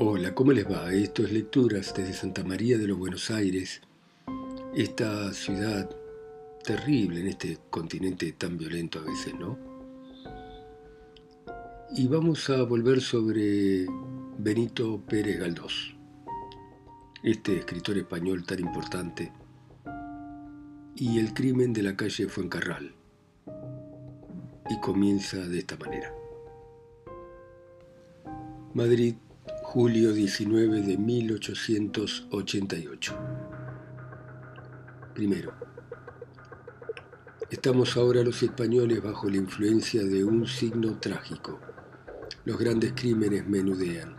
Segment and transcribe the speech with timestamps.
[0.00, 0.92] Hola, ¿cómo les va?
[0.92, 3.80] Esto es Lecturas desde Santa María de los Buenos Aires,
[4.72, 5.90] esta ciudad
[6.62, 9.58] terrible en este continente tan violento a veces, ¿no?
[11.96, 13.86] Y vamos a volver sobre
[14.38, 15.96] Benito Pérez Galdós,
[17.24, 19.32] este escritor español tan importante,
[20.94, 22.94] y el crimen de la calle Fuencarral.
[24.70, 26.14] Y comienza de esta manera.
[28.74, 29.16] Madrid,
[29.70, 33.14] julio 19 de 1888.
[35.14, 35.52] Primero,
[37.50, 41.60] estamos ahora los españoles bajo la influencia de un signo trágico.
[42.46, 44.16] Los grandes crímenes menudean.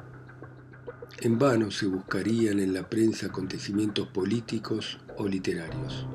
[1.20, 6.06] En vano se buscarían en la prensa acontecimientos políticos o literarios.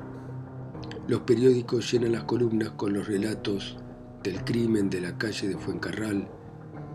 [1.09, 3.75] Los periódicos llenan las columnas con los relatos
[4.23, 6.25] del crimen de la calle de Fuencarral,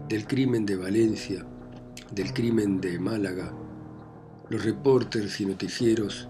[0.09, 1.45] del crimen de Valencia,
[2.11, 3.53] del crimen de Málaga,
[4.49, 6.29] los reporters y noticieros,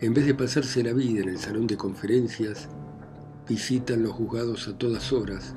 [0.00, 2.68] en vez de pasarse la vida en el salón de conferencias,
[3.48, 5.54] visitan los juzgados a todas horas,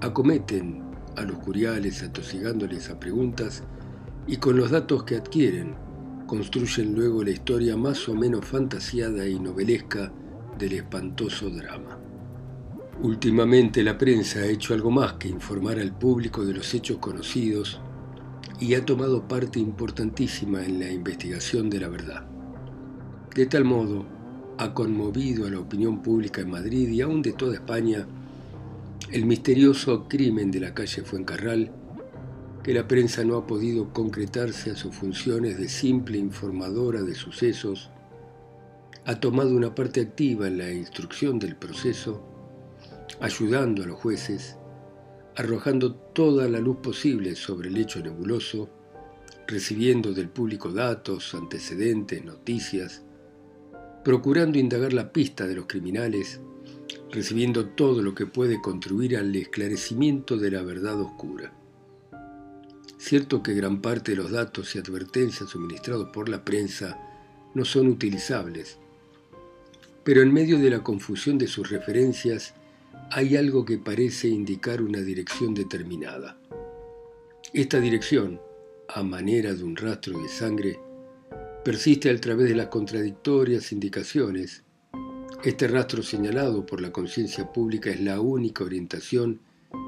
[0.00, 0.82] acometen
[1.16, 3.62] a los curiales atosigándoles a preguntas
[4.26, 5.76] y con los datos que adquieren
[6.26, 10.12] construyen luego la historia más o menos fantasiada y novelesca
[10.58, 11.98] del espantoso drama.
[13.02, 17.80] Últimamente la prensa ha hecho algo más que informar al público de los hechos conocidos
[18.60, 22.24] y ha tomado parte importantísima en la investigación de la verdad.
[23.34, 24.06] De tal modo,
[24.58, 28.06] ha conmovido a la opinión pública en Madrid y aún de toda España
[29.10, 31.72] el misterioso crimen de la calle Fuencarral,
[32.62, 37.90] que la prensa no ha podido concretarse a sus funciones de simple informadora de sucesos,
[39.04, 42.24] ha tomado una parte activa en la instrucción del proceso,
[43.20, 44.56] ayudando a los jueces,
[45.36, 48.70] arrojando toda la luz posible sobre el hecho nebuloso,
[49.46, 53.02] recibiendo del público datos, antecedentes, noticias,
[54.04, 56.40] procurando indagar la pista de los criminales,
[57.10, 61.52] recibiendo todo lo que puede contribuir al esclarecimiento de la verdad oscura.
[62.98, 66.98] Cierto que gran parte de los datos y advertencias suministrados por la prensa
[67.54, 68.78] no son utilizables,
[70.04, 72.54] pero en medio de la confusión de sus referencias
[73.10, 76.38] hay algo que parece indicar una dirección determinada.
[77.52, 78.40] Esta dirección,
[78.88, 80.80] a manera de un rastro de sangre,
[81.64, 84.64] persiste a través de las contradictorias indicaciones.
[85.44, 89.40] Este rastro señalado por la conciencia pública es la única orientación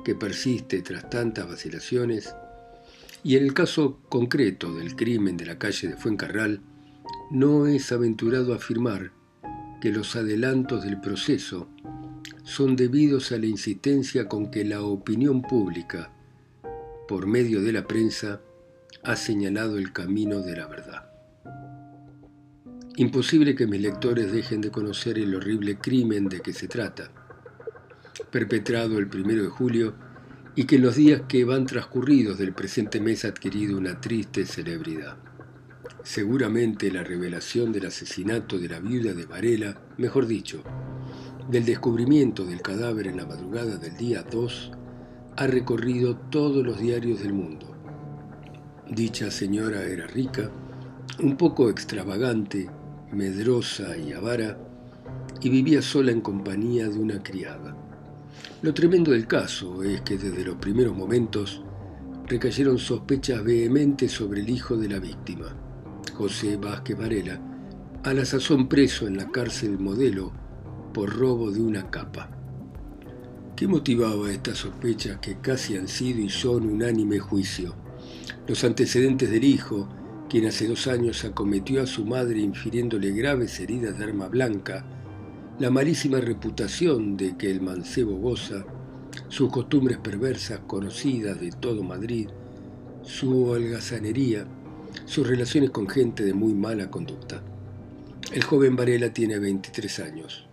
[0.04, 2.34] que persiste tras tantas vacilaciones
[3.26, 6.60] y en el caso concreto del crimen de la calle de Fuencarral,
[7.32, 9.10] no es aventurado afirmar
[9.80, 11.68] que los adelantos del proceso
[12.46, 16.12] son debidos a la insistencia con que la opinión pública,
[17.08, 18.40] por medio de la prensa,
[19.02, 21.10] ha señalado el camino de la verdad.
[22.94, 27.10] Imposible que mis lectores dejen de conocer el horrible crimen de que se trata,
[28.30, 29.94] perpetrado el primero de julio
[30.54, 34.46] y que en los días que van transcurridos del presente mes ha adquirido una triste
[34.46, 35.16] celebridad.
[36.04, 40.62] Seguramente la revelación del asesinato de la viuda de Varela, mejor dicho,
[41.48, 44.72] del descubrimiento del cadáver en la madrugada del día 2
[45.36, 47.66] ha recorrido todos los diarios del mundo.
[48.90, 50.50] Dicha señora era rica,
[51.22, 52.68] un poco extravagante,
[53.12, 54.58] medrosa y avara,
[55.40, 57.76] y vivía sola en compañía de una criada.
[58.62, 61.62] Lo tremendo del caso es que desde los primeros momentos
[62.26, 65.54] recayeron sospechas vehementes sobre el hijo de la víctima,
[66.14, 67.40] José Vázquez Varela,
[68.02, 70.32] a la sazón preso en la cárcel modelo
[70.96, 72.30] por robo de una capa.
[73.54, 77.74] ¿Qué motivaba estas sospechas que casi han sido y son unánime juicio?
[78.48, 79.90] Los antecedentes del hijo,
[80.30, 84.86] quien hace dos años acometió a su madre infiriéndole graves heridas de arma blanca,
[85.58, 88.64] la malísima reputación de que el mancebo goza,
[89.28, 92.28] sus costumbres perversas conocidas de todo Madrid,
[93.02, 94.46] su holgazanería,
[95.04, 97.42] sus relaciones con gente de muy mala conducta.
[98.32, 100.45] El joven Varela tiene 23 años.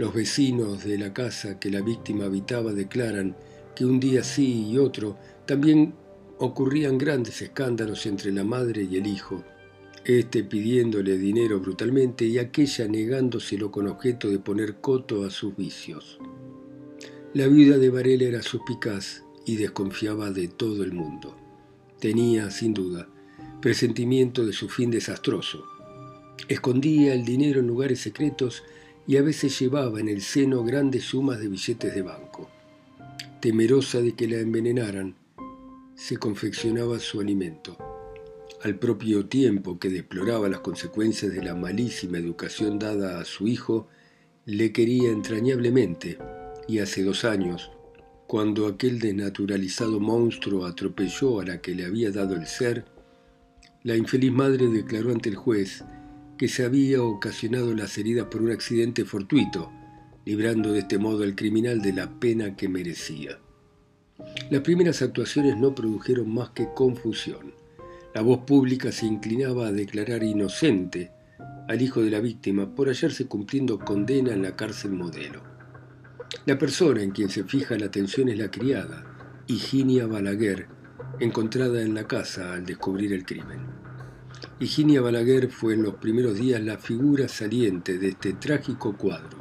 [0.00, 3.36] Los vecinos de la casa que la víctima habitaba declaran
[3.76, 5.92] que un día sí y otro también
[6.38, 9.44] ocurrían grandes escándalos entre la madre y el hijo,
[10.06, 16.18] este pidiéndole dinero brutalmente y aquella negándoselo con objeto de poner coto a sus vicios.
[17.34, 21.36] La viuda de Varela era suspicaz y desconfiaba de todo el mundo.
[21.98, 23.06] Tenía, sin duda,
[23.60, 25.62] presentimiento de su fin desastroso.
[26.48, 28.62] Escondía el dinero en lugares secretos
[29.10, 32.48] y a veces llevaba en el seno grandes sumas de billetes de banco.
[33.40, 35.16] Temerosa de que la envenenaran,
[35.96, 37.76] se confeccionaba su alimento.
[38.62, 43.88] al propio tiempo que deploraba las consecuencias de la malísima educación dada a su hijo,
[44.44, 46.16] le quería entrañablemente,
[46.68, 47.72] y hace dos años,
[48.28, 52.84] cuando aquel desnaturalizado monstruo atropelló a la que le había dado el ser,
[53.82, 55.82] la infeliz madre declaró ante el juez
[56.40, 59.70] que se había ocasionado las heridas por un accidente fortuito,
[60.24, 63.38] librando de este modo al criminal de la pena que merecía.
[64.48, 67.52] Las primeras actuaciones no produjeron más que confusión.
[68.14, 71.10] La voz pública se inclinaba a declarar inocente
[71.68, 75.42] al hijo de la víctima por hallarse cumpliendo condena en la cárcel modelo.
[76.46, 79.04] La persona en quien se fija la atención es la criada,
[79.46, 80.68] Higinia Balaguer,
[81.18, 83.79] encontrada en la casa al descubrir el crimen.
[84.62, 89.38] Higinia Balaguer fue en los primeros días la figura saliente de este trágico cuadro.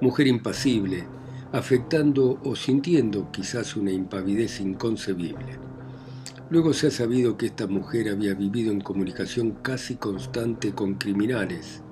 [0.00, 1.08] Mujer impasible,
[1.50, 5.58] afectando o sintiendo quizás una impavidez inconcebible.
[6.50, 11.82] Luego se ha sabido que esta mujer había vivido en comunicación casi constante con criminales,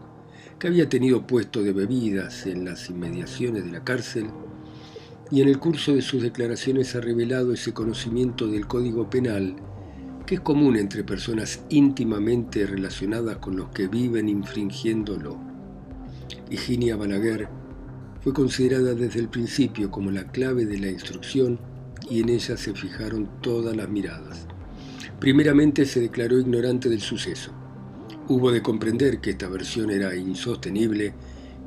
[0.61, 4.31] que había tenido puesto de bebidas en las inmediaciones de la cárcel
[5.32, 9.56] y en el curso de sus declaraciones ha revelado ese conocimiento del Código Penal
[10.34, 15.38] es común entre personas íntimamente relacionadas con los que viven infringiéndolo.
[16.50, 17.49] Higinia Balaguer
[18.23, 21.58] fue considerada desde el principio como la clave de la instrucción
[22.08, 24.46] y en ella se fijaron todas las miradas.
[25.20, 27.52] Primeramente se declaró ignorante del suceso.
[28.29, 31.14] Hubo de comprender que esta versión era insostenible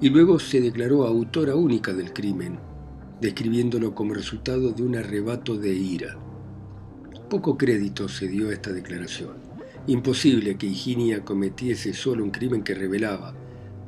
[0.01, 2.57] y luego se declaró autora única del crimen,
[3.21, 6.17] describiéndolo como resultado de un arrebato de ira.
[7.29, 9.37] Poco crédito se dio a esta declaración.
[9.87, 13.33] Imposible que Higinia cometiese solo un crimen que revelaba,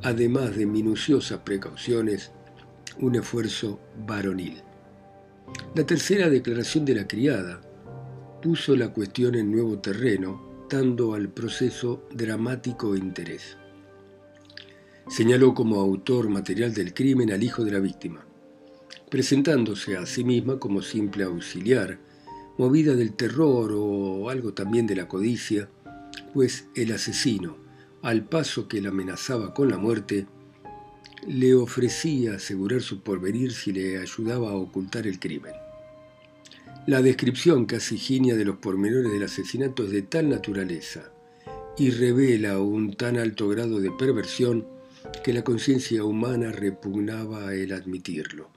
[0.01, 2.31] además de minuciosas precauciones,
[2.99, 4.61] un esfuerzo varonil.
[5.75, 7.61] La tercera declaración de la criada
[8.41, 13.57] puso la cuestión en nuevo terreno, dando al proceso dramático interés.
[15.09, 18.25] Señaló como autor material del crimen al hijo de la víctima,
[19.09, 21.99] presentándose a sí misma como simple auxiliar,
[22.57, 25.69] movida del terror o algo también de la codicia,
[26.33, 27.57] pues el asesino,
[28.01, 30.27] al paso que la amenazaba con la muerte,
[31.27, 35.53] le ofrecía asegurar su porvenir si le ayudaba a ocultar el crimen.
[36.85, 41.11] La descripción casi genia de los pormenores del asesinato es de tal naturaleza
[41.77, 44.65] y revela un tan alto grado de perversión
[45.23, 48.49] que la conciencia humana repugnaba el admitirlo.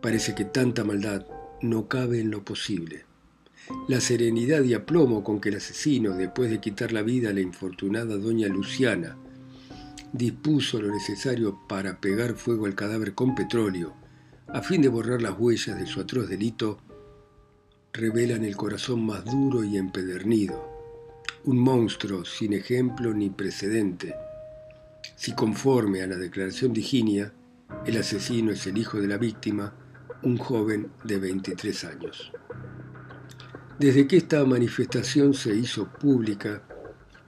[0.00, 1.26] Parece que tanta maldad
[1.62, 3.04] no cabe en lo posible.
[3.88, 7.40] La serenidad y aplomo con que el asesino, después de quitar la vida a la
[7.40, 9.16] infortunada doña Luciana,
[10.12, 13.94] dispuso lo necesario para pegar fuego al cadáver con petróleo,
[14.48, 16.80] a fin de borrar las huellas de su atroz delito,
[17.92, 20.68] revelan el corazón más duro y empedernido,
[21.44, 24.14] un monstruo sin ejemplo ni precedente.
[25.16, 27.32] Si conforme a la declaración de Higinia,
[27.86, 29.74] el asesino es el hijo de la víctima,
[30.22, 32.32] un joven de 23 años.
[33.78, 36.62] Desde que esta manifestación se hizo pública,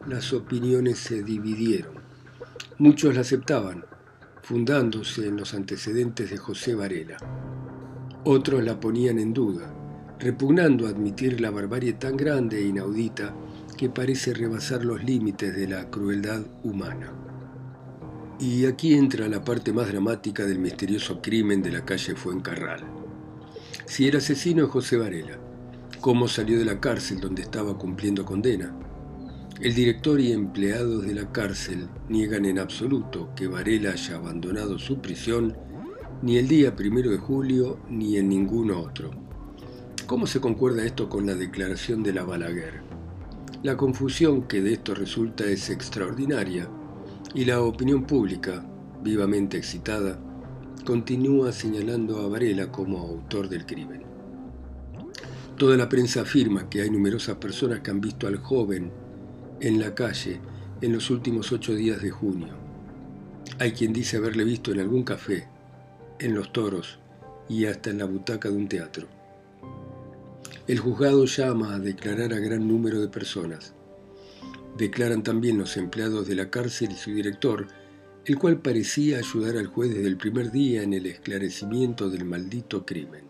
[0.06, 1.94] las opiniones se dividieron.
[2.78, 3.84] Muchos la aceptaban,
[4.42, 7.16] fundándose en los antecedentes de José Varela.
[8.24, 9.72] Otros la ponían en duda,
[10.18, 13.34] repugnando admitir la barbarie tan grande e inaudita
[13.76, 17.21] que parece rebasar los límites de la crueldad humana.
[18.42, 22.80] Y aquí entra la parte más dramática del misterioso crimen de la calle Fuencarral.
[23.86, 25.38] Si el asesino es José Varela,
[26.00, 28.74] ¿cómo salió de la cárcel donde estaba cumpliendo condena?
[29.60, 35.00] El director y empleados de la cárcel niegan en absoluto que Varela haya abandonado su
[35.00, 35.56] prisión
[36.20, 39.12] ni el día primero de julio ni en ningún otro.
[40.08, 42.82] ¿Cómo se concuerda esto con la declaración de la Balaguer?
[43.62, 46.68] La confusión que de esto resulta es extraordinaria
[47.34, 48.64] y la opinión pública,
[49.02, 50.18] vivamente excitada,
[50.84, 54.02] continúa señalando a Varela como autor del crimen.
[55.56, 58.90] Toda la prensa afirma que hay numerosas personas que han visto al joven
[59.60, 60.40] en la calle
[60.80, 62.48] en los últimos ocho días de junio.
[63.58, 65.48] Hay quien dice haberle visto en algún café,
[66.18, 66.98] en los toros
[67.48, 69.06] y hasta en la butaca de un teatro.
[70.66, 73.74] El juzgado llama a declarar a gran número de personas.
[74.82, 77.68] Declaran también los empleados de la cárcel y su director,
[78.24, 82.84] el cual parecía ayudar al juez desde el primer día en el esclarecimiento del maldito
[82.84, 83.26] crimen.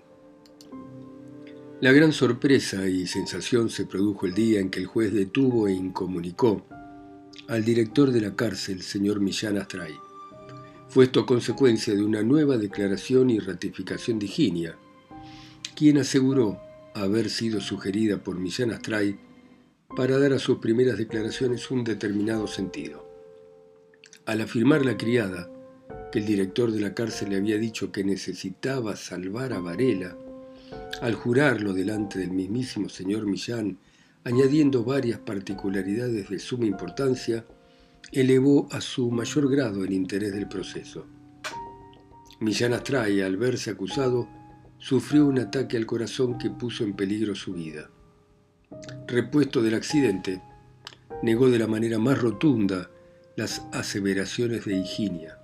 [1.82, 5.74] La gran sorpresa y sensación se produjo el día en que el juez detuvo e
[5.74, 6.66] incomunicó
[7.48, 9.92] al director de la cárcel, señor Millán Astray.
[10.88, 14.78] Fue esto consecuencia de una nueva declaración y ratificación de Higinia,
[15.76, 16.58] quien aseguró
[16.94, 19.18] haber sido sugerida por Millán Astray
[19.96, 23.06] para dar a sus primeras declaraciones un determinado sentido.
[24.24, 25.50] Al afirmar la criada
[26.10, 30.16] que el director de la cárcel le había dicho que necesitaba salvar a Varela,
[31.00, 33.78] al jurarlo delante del mismísimo señor Millán,
[34.24, 37.44] añadiendo varias particularidades de suma importancia,
[38.12, 41.06] elevó a su mayor grado el interés del proceso.
[42.40, 44.28] Millán Astray, al verse acusado,
[44.78, 47.90] sufrió un ataque al corazón que puso en peligro su vida.
[49.06, 50.40] Repuesto del accidente,
[51.22, 52.90] negó de la manera más rotunda
[53.36, 55.38] las aseveraciones de Higinia,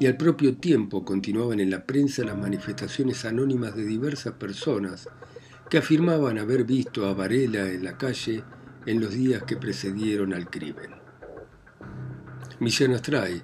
[0.00, 5.08] y al propio tiempo continuaban en la prensa las manifestaciones anónimas de diversas personas
[5.68, 8.44] que afirmaban haber visto a Varela en la calle
[8.86, 10.90] en los días que precedieron al crimen.
[12.60, 13.42] Millán Astray,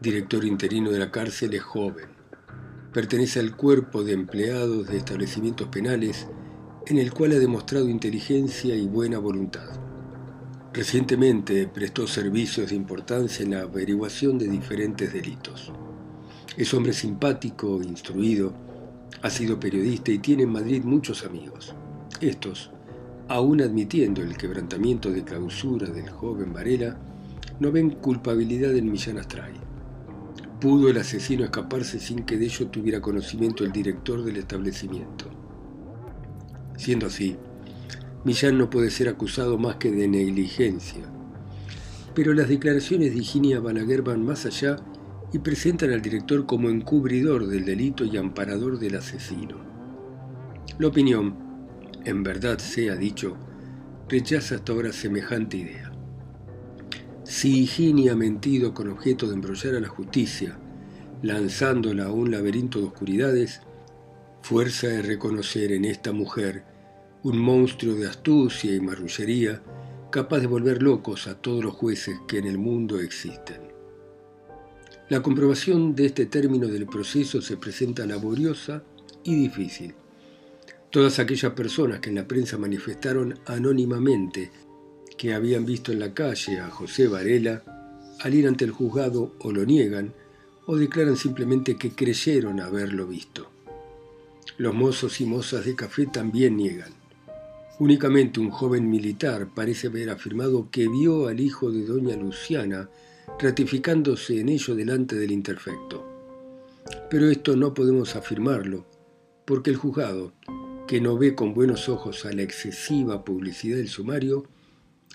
[0.00, 2.06] director interino de la cárcel, es joven.
[2.92, 6.26] Pertenece al cuerpo de empleados de establecimientos penales
[6.88, 9.68] en el cual ha demostrado inteligencia y buena voluntad.
[10.72, 15.70] Recientemente prestó servicios de importancia en la averiguación de diferentes delitos.
[16.56, 18.54] Es hombre simpático, instruido,
[19.20, 21.74] ha sido periodista y tiene en Madrid muchos amigos.
[22.22, 22.70] Estos,
[23.28, 26.98] aún admitiendo el quebrantamiento de clausura del joven Varela,
[27.60, 29.52] no ven culpabilidad en Millán Astray.
[30.58, 35.37] Pudo el asesino escaparse sin que de ello tuviera conocimiento el director del establecimiento.
[36.78, 37.36] Siendo así,
[38.24, 41.02] Millán no puede ser acusado más que de negligencia.
[42.14, 44.76] Pero las declaraciones de Higinia Balaguer van más allá
[45.32, 49.56] y presentan al director como encubridor del delito y amparador del asesino.
[50.78, 51.34] La opinión,
[52.04, 53.36] en verdad sea dicho,
[54.08, 55.92] rechaza hasta ahora semejante idea.
[57.24, 60.56] Si Higinia ha mentido con objeto de embrollar a la justicia,
[61.22, 63.62] lanzándola a un laberinto de oscuridades,
[64.48, 66.64] fuerza de reconocer en esta mujer
[67.22, 69.62] un monstruo de astucia y marrullería
[70.10, 73.60] capaz de volver locos a todos los jueces que en el mundo existen.
[75.10, 78.82] La comprobación de este término del proceso se presenta laboriosa
[79.22, 79.94] y difícil.
[80.88, 84.50] Todas aquellas personas que en la prensa manifestaron anónimamente
[85.18, 89.52] que habían visto en la calle a José Varela, al ir ante el juzgado o
[89.52, 90.14] lo niegan
[90.64, 93.57] o declaran simplemente que creyeron haberlo visto.
[94.56, 96.92] Los mozos y mozas de café también niegan.
[97.78, 102.88] Únicamente un joven militar parece haber afirmado que vio al hijo de doña Luciana
[103.38, 106.04] ratificándose en ello delante del interfecto.
[107.10, 108.86] Pero esto no podemos afirmarlo,
[109.44, 110.32] porque el juzgado,
[110.88, 114.46] que no ve con buenos ojos a la excesiva publicidad del sumario,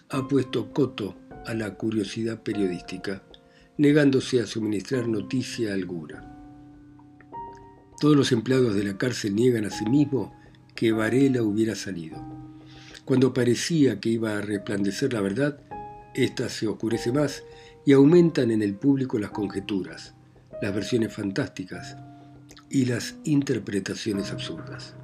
[0.10, 3.24] ha puesto coto a la curiosidad periodística,
[3.78, 6.33] negándose a suministrar noticia alguna.
[8.04, 10.30] Todos los empleados de la cárcel niegan a sí mismos
[10.76, 12.18] que Varela hubiera salido.
[13.06, 15.62] Cuando parecía que iba a resplandecer la verdad,
[16.14, 17.46] ésta se oscurece más
[17.86, 20.16] y aumentan en el público las conjeturas,
[20.62, 21.96] las versiones fantásticas
[22.70, 24.96] y las interpretaciones absurdas.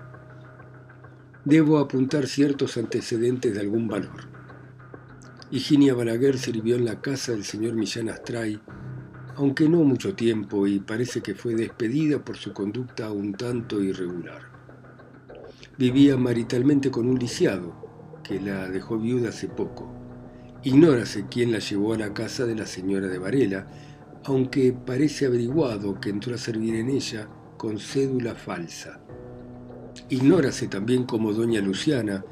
[1.46, 4.28] Debo apuntar ciertos antecedentes de algún valor.
[5.52, 8.60] Higinia Balaguer sirvió en la casa del señor Millán Astray,
[9.40, 14.42] aunque no mucho tiempo, y parece que fue despedida por su conducta un tanto irregular.
[15.78, 19.90] Vivía maritalmente con un lisiado, que la dejó viuda hace poco.
[20.64, 23.66] Ignórase quién la llevó a la casa de la señora de Varela,
[24.26, 29.00] aunque parece averiguado que entró a servir en ella con cédula falsa.
[30.10, 32.26] Ignórase también cómo doña Luciana,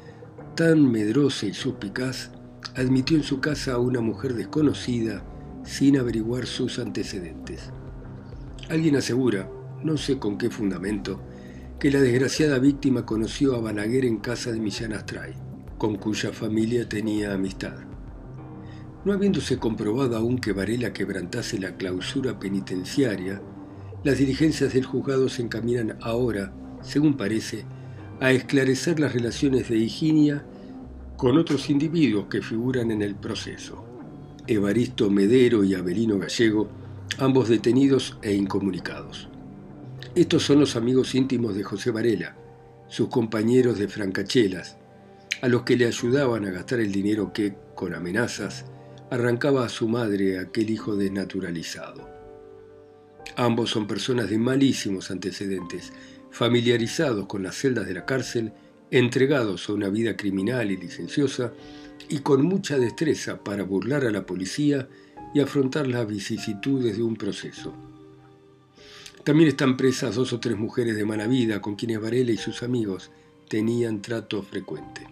[0.54, 2.32] tan medrosa y suspicaz,
[2.76, 5.24] admitió en su casa a una mujer desconocida
[5.68, 7.70] sin averiguar sus antecedentes.
[8.70, 9.50] Alguien asegura,
[9.84, 11.20] no sé con qué fundamento,
[11.78, 15.34] que la desgraciada víctima conoció a Balaguer en casa de Millán Astray,
[15.76, 17.76] con cuya familia tenía amistad.
[19.04, 23.42] No habiéndose comprobado aún que Varela quebrantase la clausura penitenciaria,
[24.04, 27.66] las diligencias del juzgado se encaminan ahora, según parece,
[28.20, 30.46] a esclarecer las relaciones de Higinia
[31.18, 33.87] con otros individuos que figuran en el proceso.
[34.48, 36.70] Evaristo Medero y Abelino Gallego,
[37.18, 39.28] ambos detenidos e incomunicados.
[40.14, 42.34] Estos son los amigos íntimos de José Varela,
[42.88, 44.78] sus compañeros de francachelas,
[45.42, 48.64] a los que le ayudaban a gastar el dinero que, con amenazas,
[49.10, 52.08] arrancaba a su madre aquel hijo desnaturalizado.
[53.36, 55.92] Ambos son personas de malísimos antecedentes,
[56.30, 58.52] familiarizados con las celdas de la cárcel
[58.90, 61.52] entregados a una vida criminal y licenciosa
[62.08, 64.88] y con mucha destreza para burlar a la policía
[65.34, 67.74] y afrontar las vicisitudes de un proceso.
[69.24, 72.62] También están presas dos o tres mujeres de mala vida con quienes Varela y sus
[72.62, 73.10] amigos
[73.48, 75.06] tenían trato frecuente.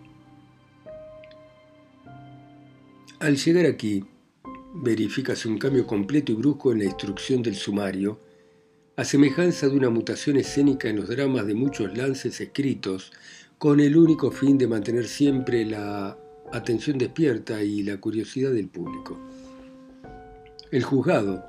[3.19, 4.05] Al llegar aquí,
[4.75, 8.21] verifícase un cambio completo y brusco en la instrucción del sumario,
[8.97, 13.13] a semejanza de una mutación escénica en los dramas de muchos lances escritos,
[13.59, 16.19] con el único fin de mantener siempre la
[16.53, 19.19] atención despierta y la curiosidad del público.
[20.71, 21.45] El juzgado,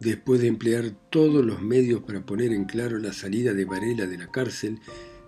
[0.00, 4.18] después de emplear todos los medios para poner en claro la salida de Varela de
[4.18, 4.80] la cárcel,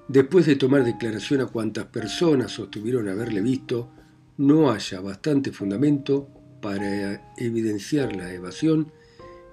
[0.09, 3.91] después de tomar declaración a cuantas personas sostuvieron haberle visto,
[4.37, 6.29] no haya bastante fundamento
[6.61, 8.93] para evidenciar la evasión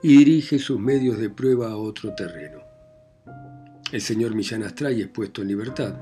[0.03, 2.59] y dirige sus medios de prueba a otro terreno.
[3.91, 5.95] El señor Millán Astray es puesto en libertad,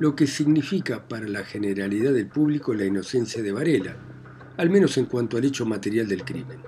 [0.00, 3.96] lo que significa para la generalidad del público la inocencia de Varela,
[4.56, 6.58] al menos en cuanto al hecho material del crimen.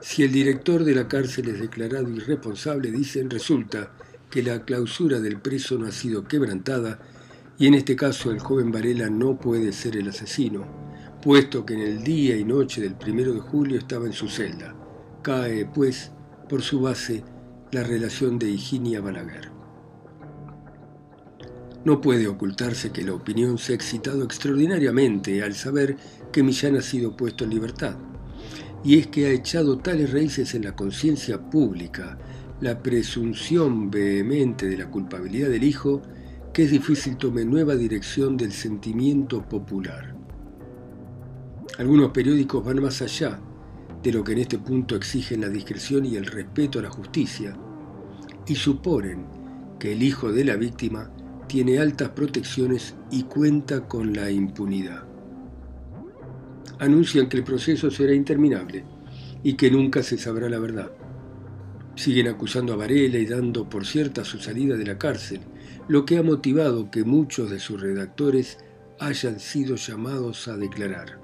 [0.00, 3.92] Si el director de la cárcel es declarado irresponsable, dicen, resulta
[4.30, 6.98] que la clausura del preso no ha sido quebrantada
[7.58, 10.66] y en este caso el joven Varela no puede ser el asesino,
[11.22, 14.74] puesto que en el día y noche del primero de julio estaba en su celda.
[15.22, 16.10] Cae, pues,
[16.48, 17.22] por su base
[17.70, 19.49] la relación de Higinia Balaguer.
[21.84, 25.96] No puede ocultarse que la opinión se ha excitado extraordinariamente al saber
[26.30, 27.96] que Millán ha sido puesto en libertad.
[28.84, 32.18] Y es que ha echado tales raíces en la conciencia pública
[32.60, 36.02] la presunción vehemente de la culpabilidad del hijo
[36.52, 40.14] que es difícil tome nueva dirección del sentimiento popular.
[41.78, 43.40] Algunos periódicos van más allá
[44.02, 47.56] de lo que en este punto exigen la discreción y el respeto a la justicia
[48.46, 49.24] y suponen
[49.78, 51.10] que el hijo de la víctima
[51.50, 55.02] tiene altas protecciones y cuenta con la impunidad.
[56.78, 58.84] Anuncian que el proceso será interminable
[59.42, 60.92] y que nunca se sabrá la verdad.
[61.96, 65.40] Siguen acusando a Varela y dando por cierta su salida de la cárcel,
[65.88, 68.58] lo que ha motivado que muchos de sus redactores
[69.00, 71.18] hayan sido llamados a declarar,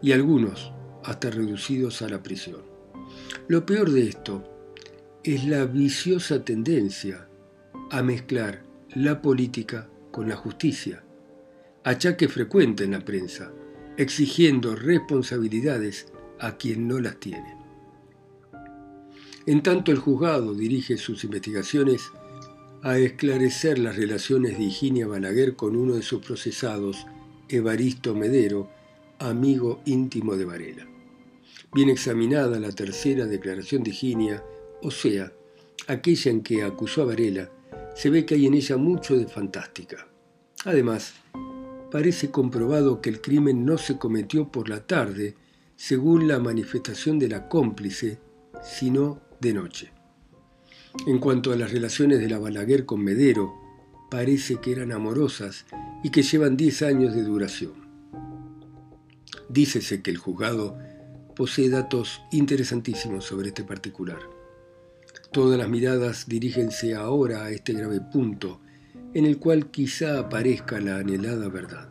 [0.00, 0.72] y algunos
[1.04, 2.62] hasta reducidos a la prisión.
[3.48, 4.42] Lo peor de esto
[5.22, 7.28] es la viciosa tendencia
[7.90, 11.02] a mezclar la política con la justicia,
[11.82, 13.52] achaque frecuente en la prensa,
[13.96, 17.56] exigiendo responsabilidades a quien no las tiene.
[19.46, 22.02] En tanto el juzgado dirige sus investigaciones
[22.82, 27.06] a esclarecer las relaciones de Higinia Balaguer con uno de sus procesados,
[27.48, 28.70] Evaristo Medero,
[29.18, 30.86] amigo íntimo de Varela.
[31.74, 34.44] Bien examinada la tercera declaración de Higinia,
[34.82, 35.32] o sea,
[35.88, 37.50] aquella en que acusó a Varela,
[37.94, 40.08] se ve que hay en ella mucho de fantástica.
[40.64, 41.14] Además,
[41.90, 45.36] parece comprobado que el crimen no se cometió por la tarde,
[45.76, 48.18] según la manifestación de la cómplice,
[48.62, 49.92] sino de noche.
[51.06, 53.54] En cuanto a las relaciones de la Balaguer con Medero,
[54.10, 55.66] parece que eran amorosas
[56.02, 57.72] y que llevan 10 años de duración.
[59.48, 60.78] Dícese que el juzgado
[61.36, 64.33] posee datos interesantísimos sobre este particular.
[65.34, 68.60] Todas las miradas dirígense ahora a este grave punto,
[69.14, 71.88] en el cual quizá aparezca la anhelada verdad.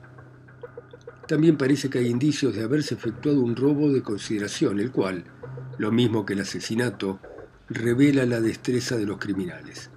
[1.27, 5.25] También parece que hay indicios de haberse efectuado un robo de consideración, el cual,
[5.77, 7.19] lo mismo que el asesinato,
[7.67, 9.91] revela la destreza de los criminales.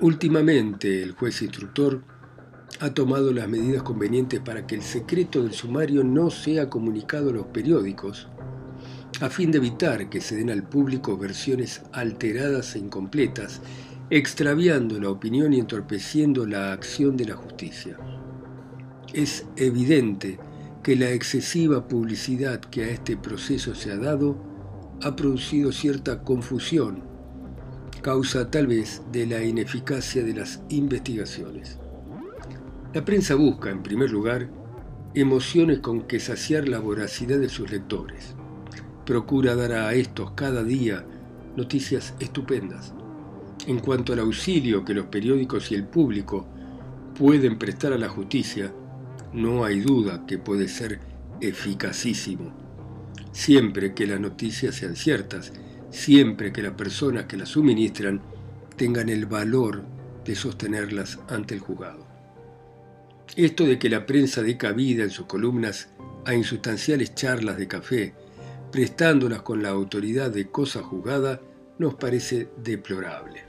[0.00, 2.04] Últimamente, el juez instructor
[2.78, 7.32] ha tomado las medidas convenientes para que el secreto del sumario no sea comunicado a
[7.32, 8.28] los periódicos
[9.20, 13.60] a fin de evitar que se den al público versiones alteradas e incompletas,
[14.10, 17.96] extraviando la opinión y entorpeciendo la acción de la justicia.
[19.12, 20.38] Es evidente
[20.84, 24.36] que la excesiva publicidad que a este proceso se ha dado
[25.02, 27.02] ha producido cierta confusión,
[28.02, 31.78] causa tal vez de la ineficacia de las investigaciones.
[32.94, 34.48] La prensa busca, en primer lugar,
[35.14, 38.37] emociones con que saciar la voracidad de sus lectores
[39.08, 41.02] procura dar a estos cada día
[41.56, 42.92] noticias estupendas.
[43.66, 46.46] En cuanto al auxilio que los periódicos y el público
[47.18, 48.70] pueden prestar a la justicia,
[49.32, 51.00] no hay duda que puede ser
[51.40, 52.52] eficacísimo.
[53.32, 55.54] Siempre que las noticias sean ciertas,
[55.88, 58.20] siempre que las personas que las suministran
[58.76, 59.84] tengan el valor
[60.26, 62.06] de sostenerlas ante el juzgado.
[63.36, 65.88] Esto de que la prensa dé cabida en sus columnas
[66.26, 68.27] a insustanciales charlas de café
[68.70, 71.40] prestándolas con la autoridad de cosa juzgada,
[71.78, 73.44] nos parece deplorable.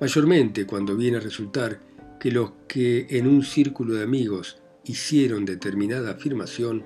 [0.00, 1.80] Mayormente cuando viene a resultar
[2.18, 6.84] que los que en un círculo de amigos hicieron determinada afirmación,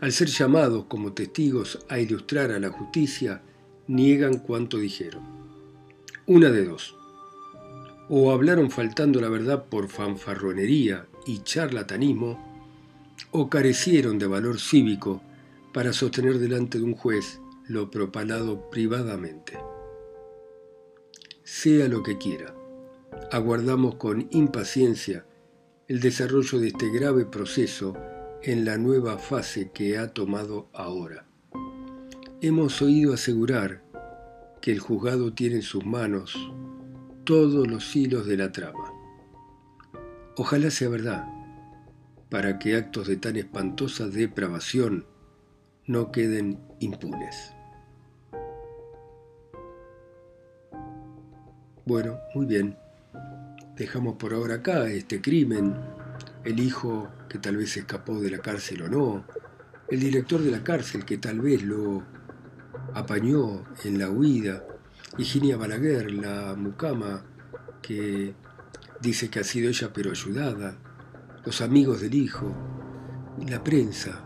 [0.00, 3.42] al ser llamados como testigos a ilustrar a la justicia,
[3.86, 5.22] niegan cuanto dijeron.
[6.26, 6.96] Una de dos.
[8.08, 12.52] O hablaron faltando la verdad por fanfarronería y charlatanismo,
[13.30, 15.22] o carecieron de valor cívico
[15.74, 19.58] para sostener delante de un juez lo propalado privadamente.
[21.42, 22.54] Sea lo que quiera,
[23.32, 25.26] aguardamos con impaciencia
[25.88, 27.96] el desarrollo de este grave proceso
[28.42, 31.26] en la nueva fase que ha tomado ahora.
[32.40, 33.82] Hemos oído asegurar
[34.62, 36.36] que el juzgado tiene en sus manos
[37.24, 38.92] todos los hilos de la trama.
[40.36, 41.26] Ojalá sea verdad,
[42.30, 45.06] para que actos de tan espantosa depravación
[45.86, 47.54] no queden impunes.
[51.86, 52.78] Bueno, muy bien.
[53.76, 55.74] Dejamos por ahora acá este crimen,
[56.44, 59.24] el hijo que tal vez escapó de la cárcel o no,
[59.88, 62.02] el director de la cárcel que tal vez lo
[62.94, 64.64] apañó en la huida,
[65.18, 67.24] Higinia Balaguer, la mucama
[67.82, 68.34] que
[69.00, 70.78] dice que ha sido ella pero ayudada,
[71.44, 72.50] los amigos del hijo,
[73.46, 74.23] la prensa.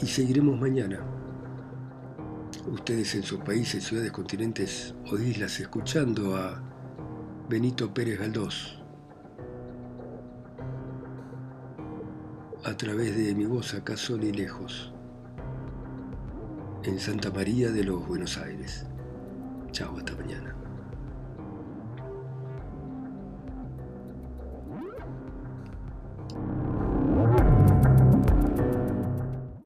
[0.00, 1.00] Y seguiremos mañana
[2.70, 6.62] ustedes en sus países, ciudades, continentes o islas, escuchando a
[7.48, 8.78] Benito Pérez Galdós
[12.64, 14.92] a través de mi voz acá son y lejos,
[16.84, 18.86] en Santa María de los Buenos Aires.
[19.72, 20.57] Chao, hasta mañana.